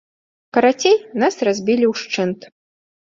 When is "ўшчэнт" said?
1.95-2.51